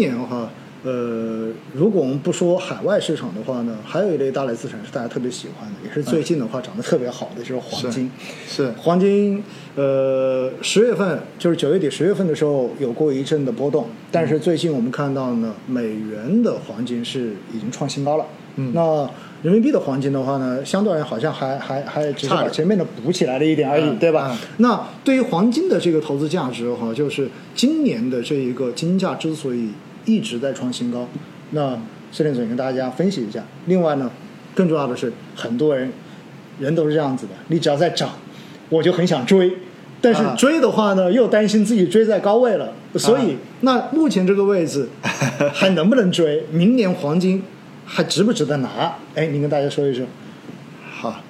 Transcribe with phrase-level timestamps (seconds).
[0.00, 0.50] 年哈，
[0.82, 8.10] 呃，如果我们不说海外市场的话呢，还有一类大类资产是大家特别喜欢的，也是最近的话涨得特别好的，就是黄金。
[8.48, 9.44] 是黄金，
[9.76, 18.24] 呃，十月份就是九月底十月份的时候有过一阵的波动，但是最近我们看到呢，美元的黄金是已经创新高了。
[18.56, 19.08] 嗯那
[19.42, 24.28] 人民币的黄金的话呢，相对而言好像还还还只是把前面的补起来了一点而已，嗯对吧？
[24.32, 29.70] 嗯那对于黄金的这个投资价值哈，就是今年的这一个金价之所以
[30.04, 31.08] 一直在创新高，
[31.50, 31.78] 那
[32.12, 33.44] 施连总跟大家分析一下。
[33.66, 34.10] 另外呢，
[34.54, 35.92] 更重要的是，很多人
[36.58, 38.10] 人都是这样子的，你只要在涨，
[38.68, 39.52] 我就很想追。
[40.02, 44.88] 但是啊追的话呢，又担心自己追在高位了，所以、啊那目前这个位置
[45.52, 46.44] 还能不能追？
[46.50, 47.42] 明年黄金
[47.84, 48.94] 还值不值得拿？
[49.14, 50.06] 哎，您跟大家说一说。
[50.90, 51.20] 好，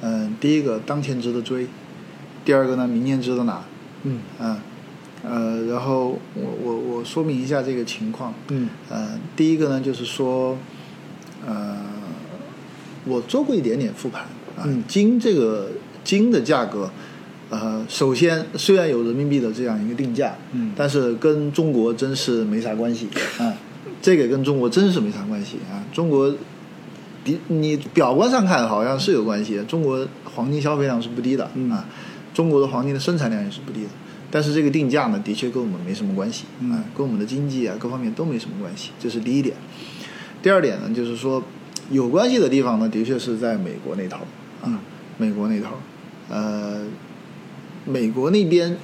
[0.00, 1.66] 嗯，第一个当前值得追，
[2.42, 3.62] 第二个呢，明年值得拿，
[4.04, 4.62] 嗯嗯，呃，
[5.68, 10.56] 然后我我我说明一下这个情况，嗯呃，第一个呢就是说，
[11.46, 11.76] 呃，
[13.04, 14.22] 我做过一点点复盘
[14.56, 15.70] 啊，嗯金这个
[16.02, 16.90] 金的价格，
[17.50, 23.54] 呃，首先虽然有人民币的这样一个定价，嗯但是跟中国真是没啥关系 啊，
[24.00, 26.34] 这个跟中国真是没啥关系啊，中国。
[27.24, 31.84] 你你表观上看好像是有关系，中国黄金消费量是不低的、嗯啊，
[32.32, 33.88] 中国的黄金的生产量也是不低的，
[34.30, 39.56] 但是这个定价呢，的确跟我们没什么关系嗯啊，跟我们的经济啊各方面都没什么关系，这是第一点。
[40.42, 41.42] 第二点呢，就是说
[41.90, 44.18] 有关系的地方呢，的确是在美国那头
[44.64, 44.80] 嗯啊，
[45.18, 45.70] 美国那头，
[46.28, 46.86] 呃，
[47.84, 48.76] 美国那边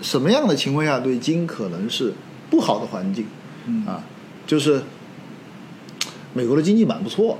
[0.00, 2.12] 什么样的情况下对金可能是
[2.50, 3.26] 不好的环境
[3.66, 4.04] 嗯啊？
[4.46, 4.82] 就是
[6.32, 7.38] 美国的经济蛮不错，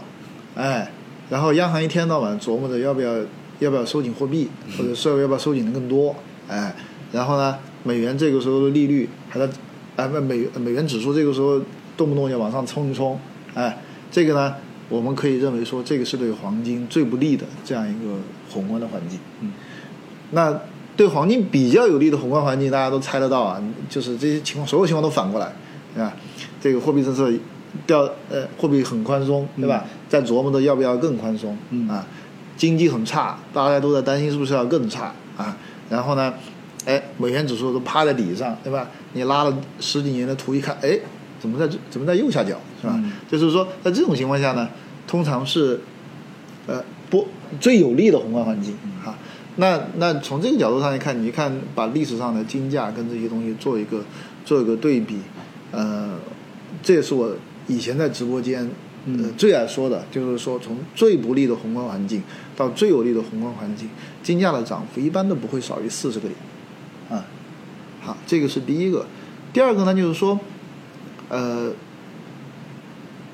[0.55, 0.91] 哎，
[1.31, 3.19] 然后央行一天到晚琢磨着要不要
[3.61, 6.17] 要不要收紧货币，或者是要不要收紧的更多，
[6.49, 6.75] 哎，
[7.15, 9.49] 然后呢，美元这个时候的利率还在，
[9.95, 11.61] 哎，不美美元指数这个时候
[11.97, 13.17] 动不动就往上冲一冲，
[13.55, 13.79] 哎，
[14.11, 14.57] 这个呢，
[14.89, 18.17] 我们可以认为说这个是对黄金最不利的这样一个
[18.51, 19.21] 宏观的环境。
[19.43, 19.53] 嗯，
[20.33, 20.61] 那
[20.97, 25.53] 对黄金比较有利的宏观环境，大家都猜得到啊，就是这些情况，所有情况都反过来，
[25.95, 26.13] 对吧？
[26.61, 27.33] 这个货币政策
[27.87, 29.85] 调呃货币很宽松，对吧？
[30.09, 32.05] 在琢磨着要不要更宽松，嗯啊，
[32.57, 35.57] 经济很差，大家都在担心是不是要更差啊？
[35.91, 36.35] 然后呢，
[36.87, 38.91] 哎，美元指数都趴在底上，对吧？
[39.13, 40.99] 你拉了十几年的图一看，哎，
[41.41, 42.95] 怎么在这怎么在右下角，是吧？
[42.97, 44.69] 嗯就是说，在这种情况下呢，
[45.07, 45.81] 通常是
[46.67, 47.27] 呃不
[47.61, 49.17] 最有利的宏观环境啊。
[49.57, 54.03] 那那从这个角度上来看，你看把历史上的金价跟这些东西做一个
[54.45, 55.19] 做一个对比，
[55.71, 56.19] 呃，
[56.83, 57.33] 这也是我
[57.69, 58.69] 以前在直播间
[59.39, 62.21] 最爱说的，就是说从最不利的宏观环境
[62.57, 63.89] 到最有利的宏观环境，
[64.25, 66.35] 金价的涨幅一般都不会少于四十个点，
[68.27, 69.07] 这个是第一个。
[69.53, 70.39] 第二个呢，就是说，
[71.29, 71.73] 呃，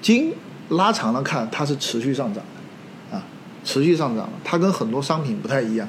[0.03, 0.35] 金
[0.69, 3.25] 拉长了看，它是持续上涨的，啊，
[3.65, 5.89] 持续上涨的，它跟很多商品不太一样。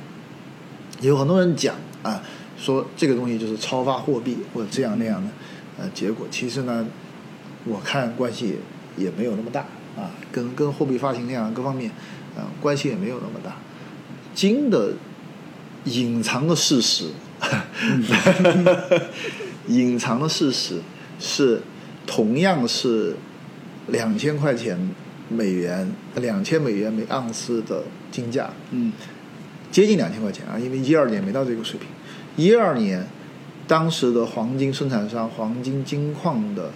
[1.01, 2.21] 有很多人讲啊，
[2.57, 5.29] 说这个东西就是超发货币或者这样那样的，
[5.79, 6.85] 呃，结果其实呢，
[7.65, 8.57] 我看关系
[8.95, 9.61] 也没有那么大
[9.97, 11.91] 啊，跟跟货币发行量各方面，
[12.35, 13.57] 呃，关系也没有那么大。
[14.33, 14.93] 金的
[15.85, 17.07] 隐藏的事实，
[19.67, 20.81] 隐藏的事实
[21.19, 21.61] 是，
[22.05, 23.15] 同样是
[23.87, 24.77] 两千块钱
[25.29, 28.91] 美元，两千美元每盎司的金价，嗯
[29.71, 31.87] 接近两千块钱啊，因为一二年没到这个水平。
[32.35, 33.07] 一二年，
[33.67, 36.71] 当时的黄金生产商、黄金金矿的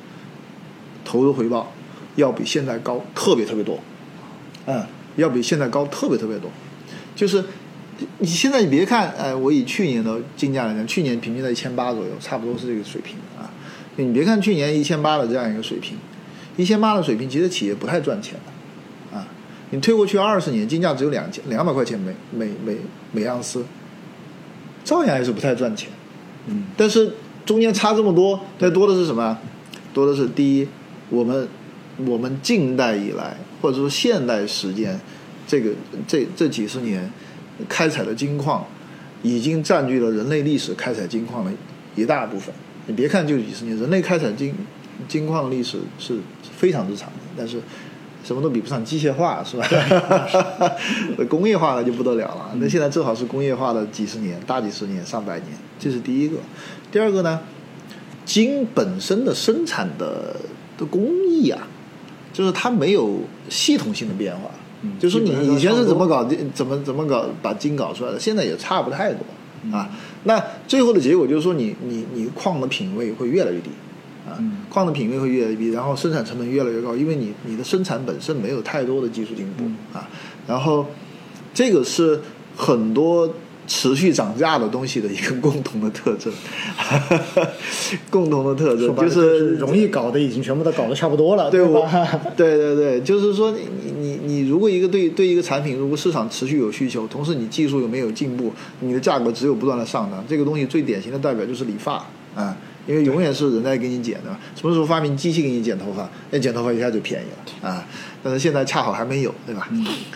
[1.04, 1.74] 投入回报
[2.16, 3.80] 要比现在高特别特别多，
[4.66, 4.86] 嗯，
[5.18, 6.50] 要比现在高特别特别多。
[7.16, 7.44] 就是
[8.20, 13.50] 你现在你别看，哎，我以去年的金价来讲，去年平均在一千八左右，差不多是这个水平啊。
[13.96, 15.98] 你别看去年一千八的这样一个水平，
[16.58, 19.26] 一千八的水平，其实企业不太赚钱的啊。
[19.70, 22.78] 你退过去二十年，金价只有两千两百块钱每每每
[23.14, 23.64] 每盎司，
[24.84, 25.90] 照样还是不太赚钱。
[26.48, 27.14] 嗯但是
[27.46, 29.38] 中间差这么多，那多的是什么？
[29.94, 30.68] 多的是第一，
[31.10, 31.48] 我们
[32.06, 35.00] 我们近代以来，或者说现代时间，
[35.48, 35.72] 这个
[36.06, 37.10] 这这几十年
[37.70, 38.66] 开采的金矿，
[39.24, 41.52] 已经占据了人类历史开采金矿的
[41.96, 42.54] 一大部分。
[42.88, 44.54] 你别看就几十年，人类开采金
[45.08, 46.20] 金矿的历史是
[46.56, 47.60] 非常之长的，但是
[48.24, 49.66] 什么都比不上机械化，是吧？
[51.30, 52.52] 工业化了就不得了了。
[52.56, 55.50] 那现在正好是工业化的几十年、大几十年、上百年，
[55.80, 56.38] 这是第一个。
[56.92, 57.40] 第二个呢，
[58.26, 60.36] 金本身的生产的
[60.78, 61.68] 的工艺啊，
[62.32, 64.52] 就是它没有系统性的变化。
[64.86, 66.24] 嗯就是说你以前是怎么搞
[66.54, 69.26] 怎么怎么搞把金搞出来的，现在也差不太多
[69.76, 69.90] 啊。
[70.24, 73.70] 那最后的结果就是说你，你你矿的品位会越来越低
[74.28, 80.10] 啊，嗯矿的品位会越来越低，然后生产成本越来越高，因为你你的生产本身没有太多的技术进步、嗯啊，
[80.48, 80.86] 然后
[81.54, 82.20] 这个是
[82.56, 83.32] 很多
[83.68, 86.32] 持续涨价的东西的一个共同的特征，
[88.10, 102.06] 共同的特征就是容易搞的已经全部都搞得差不多了，对我吧？，对对对，就是说你你你你如果一个对对一个产品，如果市场持续有需求，同时你技术又没有进步，你的价格只有不断的上涨，这个东西最典型的代表就是理发
[102.36, 102.58] 啊，
[102.88, 107.26] 因为永远是人在给你剪的，什么时候发明机器给你剪头发，那剪头发一下就便宜
[107.64, 107.88] 了啊，
[108.24, 109.70] 但是现在恰好还没有，对吧？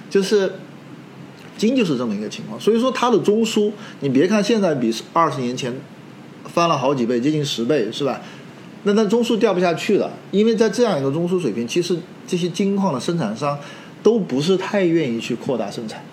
[0.10, 0.52] 就是。
[1.58, 3.70] 金就是这么一个情况，所以说它的中枢，
[4.00, 5.74] 你别看现在比二十年前
[6.46, 8.22] 翻了好几倍，接近十倍，是吧？
[8.84, 13.60] 那它中枢掉不下去了，因为在这样一个中枢水平，其实这些金矿的生产商
[14.02, 16.04] 都不是太愿意去扩大生产，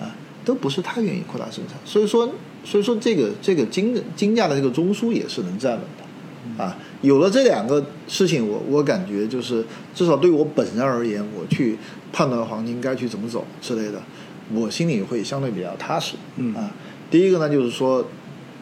[0.00, 0.14] 啊，
[0.44, 2.28] 都不是太愿意扩大生产，所以说，
[2.64, 9.64] 所以说这个这个金金价的这个中枢也是能站稳的，啊，有了这两个事情，我我感觉就是
[9.94, 11.78] 至少对我本人而言，我去
[12.12, 14.02] 判断黄金该去怎么走之类的，
[14.52, 16.54] 我心里会相对比较踏实，嗯。
[16.54, 16.72] 啊，
[17.10, 18.04] 第一个呢就是说，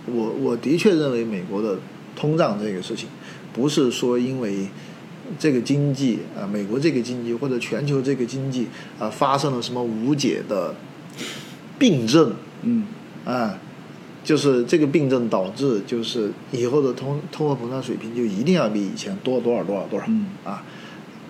[0.07, 1.79] 我我的确认为美国的
[2.15, 3.09] 通胀这个事情，
[3.53, 4.69] 不是说因为
[5.39, 8.69] 这个经济啊，美国这个经济或者全球这个经济
[8.99, 10.75] 啊发生了什么无解的
[11.79, 12.85] 病症嗯
[13.25, 13.59] 啊，
[14.23, 20.63] 就是这个病症导致就是以后的通通货膨胀水平就一定要比以前多多少多少多少嗯啊。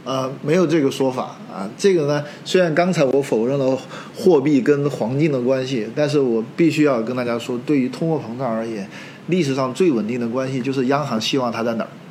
[0.07, 1.71] 呃，没有这个说法啊。
[1.79, 3.75] 这个呢，虽然刚才我否认了
[4.15, 8.87] 货币跟黄金的关系，但是我必须要跟大家说，对于通货膨胀而言，
[9.29, 12.04] 历史上最稳定的关系就是央行希望它在哪儿啊，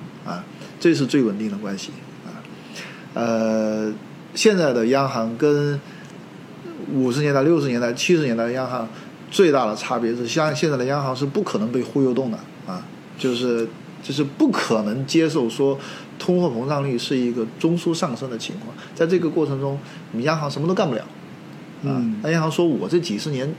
[0.83, 1.91] 这是最稳定的关系
[2.25, 2.44] 啊。
[3.13, 3.89] 呃，
[4.35, 5.80] 现在的央行跟
[6.94, 8.89] 五十年代、六十年代、七十年代的央行
[9.31, 12.38] 最大的差别是，像现在的央行是不可能被忽悠动的
[12.68, 12.85] 啊，
[13.18, 13.65] 就是
[14.01, 15.80] 就是不可能接受说
[16.19, 19.79] 通货膨胀率是一个中枢上升的情况，在这个过程中，
[20.12, 21.07] 你央行什么都干不了啊
[21.83, 22.19] 嗯。
[22.21, 23.50] 那央行说我这几十年，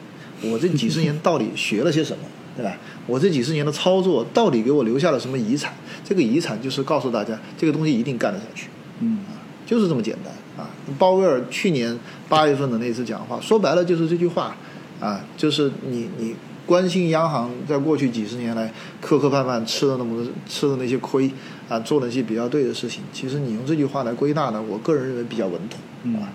[0.42, 2.24] 我这几十年到底学了些什么，
[2.56, 2.76] 对吧？
[3.06, 5.72] 我这几十年的操作到底给我留下了什么遗产？
[6.04, 8.68] 这个遗产就是告诉大家，这个东西一定干得下去。
[9.00, 9.18] 嗯
[9.66, 10.30] 就是这么简单
[10.62, 10.68] 啊！
[10.98, 11.98] 鲍威尔去年
[12.28, 14.54] 八月份的那次讲话，说白了就是这句话
[15.00, 16.34] 啊，就是你你
[16.66, 18.70] 关心央行在过去几十年来
[19.00, 21.30] 磕磕绊绊吃了那么多吃的那些亏
[21.66, 26.30] 啊，做了一些比较对的事情，其实你用这句话来归纳呢，我个人认为比较稳妥嗯啊，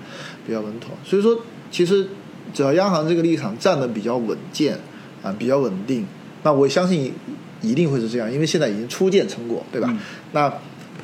[0.47, 0.89] 比较稳妥。
[1.05, 1.39] 所以说，
[1.69, 2.07] 其实
[2.51, 4.79] 只要央行这个立场站得比较稳健
[5.23, 6.05] 啊，比较稳定，
[6.43, 7.13] 那我相信
[7.61, 9.87] 一定会是这样，因为现在已经初见成果，对吧？
[9.91, 9.99] 嗯
[10.31, 10.53] 那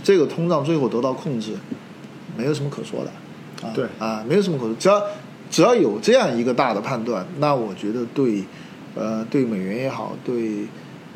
[0.04, 1.54] 这个通胀最后得到控制，
[2.38, 5.02] 没有什么可说的，啊，对啊，没有什么可说，只要
[5.50, 8.44] 只要有这样一个大的判断，那我觉得对，
[8.94, 10.66] 呃，对美元也好，对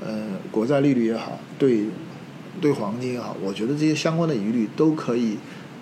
[0.03, 1.85] 呃国债利率也好，对
[2.59, 5.37] 对黄金也好，我觉得这些相关的疑虑都可以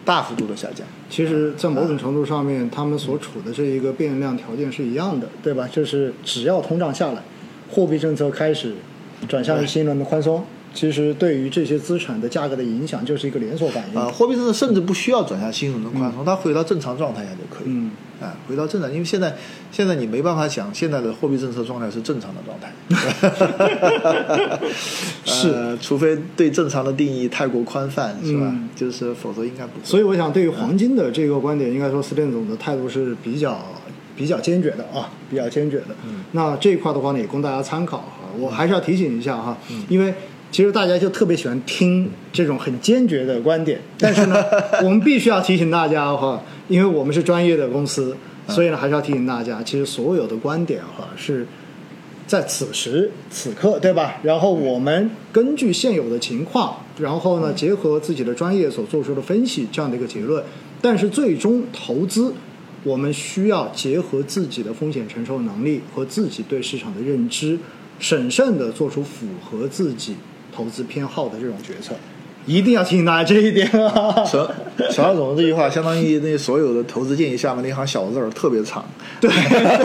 [0.07, 0.87] 大幅度的下降。
[1.09, 5.67] 其实，在某种程度上面，他们所处的这一个变量条件是一样的，对吧？
[5.69, 7.21] 就是只要通胀下来，
[7.69, 8.73] 货币政策开始
[9.27, 13.99] 转向新一轮的宽松，其实对于这些资产的价格的影响就是一个连锁反应。
[13.99, 17.67] 啊，货币政策甚至不需要转向新一轮的宽松，它回到正常状态下就可以。
[17.67, 17.91] 嗯，
[18.21, 19.35] 啊，回到正常，因为现在
[19.71, 22.71] 现在你没办法想现在的货币政策状态是正常的状态，
[25.25, 28.47] 是呃，除非对正常的定义太过宽泛，是吧？
[28.53, 29.83] 嗯就是否则应该不会。
[29.83, 33.59] 所以我想，对于黄金的这个观点，应该说斯林总的态度是比较
[34.15, 35.87] 比较坚决的啊，比较坚决的。
[36.05, 38.29] 嗯那这一块的话呢，也供大家参考哈。
[38.37, 39.57] 我还是要提醒一下哈，
[39.89, 40.13] 因为
[40.51, 44.43] 其实大家就特别喜欢听这种很坚决的观点，但是呢，
[44.83, 48.15] 我们必须要提醒大家哈，因为我们是专业的公司，
[48.47, 51.45] 所以呢，还是要提醒大家，其实所有的观点哈是。
[52.25, 54.15] 在此时此刻，对吧？
[54.21, 60.43] 然后我们根据现有的情况，然后呢，结合自己的专业所做出的分析，这样的一个结论。
[60.81, 62.33] 但是最终投资，
[62.83, 67.57] 我们需要结合自己的风险承受能力和自己对市场的认知，
[67.97, 70.17] 审慎的做出符合自己
[70.57, 71.93] 投资偏好的这种决策。
[72.47, 74.23] 一定要提醒大家这一点啊！
[74.25, 74.39] 陈
[74.89, 78.85] 陈 老总这句话，相当于那所有的投资建议下面那行小字儿特别长。
[79.19, 79.29] 对，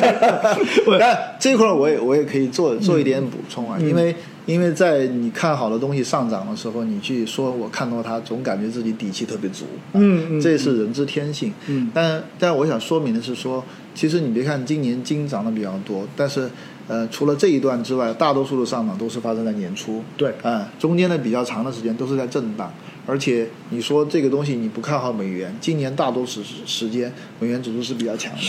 [0.96, 4.14] 但这块儿我也我也可以做做一点补充啊，嗯因为
[4.46, 9.64] 因为在你看好的东西上涨的时候，你去说我看到它，总感觉自己底气特别足。
[9.94, 11.52] 嗯嗯这是人之天性。
[11.66, 16.48] 嗯但但我想说明的是说，其实你别看今年金涨的比较多，但是
[16.88, 20.02] 呃，除了这一段之外，大多数的上涨都是发生在年初。
[20.16, 22.72] 对啊、中间的比较长的时间都是在震荡。
[23.06, 28.40] 而且你说这个东西你不看好美元，今年大多数时时间美元指数是比较强的，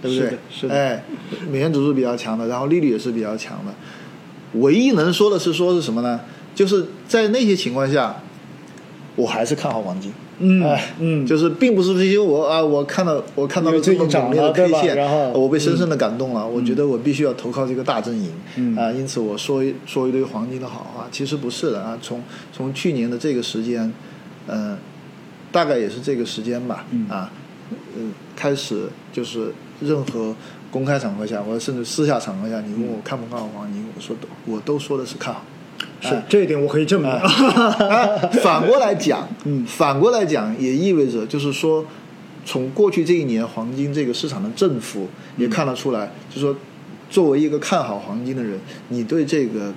[0.00, 0.30] 对不对？
[0.30, 1.04] 是的是的哎，
[1.50, 3.74] 美元指数比较强的，然后利率也是比较强的。
[4.60, 6.20] 唯一能说的是说是什么呢？
[6.54, 8.16] 就是在那些情况下，
[9.14, 10.12] 我还是看好黄金。
[10.40, 16.46] 嗯哎，嗯就是并不是因为我啊，我看到我看到了这么猛烈的 K 线，然后我被深深的感动了。
[16.46, 21.98] 我觉得我必须要投靠这个大阵营，嗯啊，因此我说一说一堆黄金的好话，其实不是的啊。
[22.00, 23.92] 从从去年的这个时间，
[24.46, 24.76] 嗯、
[25.50, 27.30] 大概也是这个时间吧，嗯啊，
[27.96, 30.34] 嗯，开始就是任何
[30.70, 35.42] 公开场合下，或者甚至私下场合下，你问我看不看好黄金，我说都我都说的是看好。
[36.00, 37.10] 是这一点我可以证明。
[37.10, 38.30] 哎。
[38.42, 39.64] 反过来讲，嗯。
[39.66, 41.84] 反过来讲也意味着就是说，
[42.44, 46.56] 从过去这一年黄金这个市场的振幅也看得出来，就是说，
[47.10, 49.72] 作为一个看好黄金的人，你对这个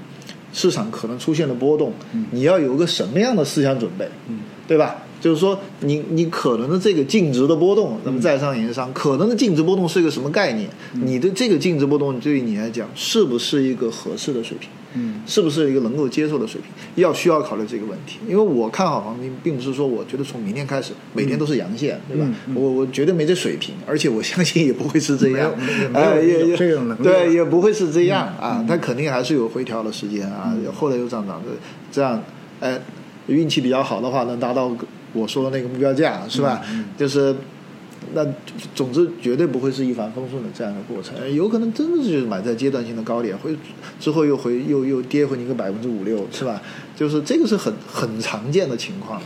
[0.54, 1.94] 市场可能出现的波动，
[2.32, 4.40] 你要有个什么样的思想准备，嗯。
[4.68, 4.96] 对吧？
[5.22, 10.68] 就是说你，你可能的这个净值的波动，那么在商言商，可能的净值波动是一个什么概念？
[10.94, 14.68] 你的这个净值波动对于你来讲是不是一个合适的水平？
[14.94, 16.70] 嗯是不是一个能够接受的水平？
[17.02, 18.20] 要需要考虑这个问题。
[18.28, 22.28] 因为我看好黄金，并不是说我觉得从明天开始每天都是阳线，对吧？
[22.56, 25.50] 我我绝对没这水平，而且我相信也不会是这样
[25.94, 26.58] 哎，也有也
[27.02, 28.66] 对，也不会是这样啊。
[28.68, 31.52] 它肯定还是有回调的时间啊，后来又涨涨的，
[31.90, 32.22] 这样，
[32.60, 32.78] 哎，
[33.28, 34.76] 运气比较好的话，能达到
[35.14, 36.62] 我说的那个目标价，是吧？
[36.98, 37.36] 就是。
[38.14, 38.26] 那
[38.74, 43.56] 总之绝对不会是一帆风顺的这样的过程，有可能真的是就是买在阶段性的高点，会
[44.02, 46.60] 之后又回又又跌回你个百分之五六，是吧？
[46.96, 49.22] 就是这个是很很常见的情况。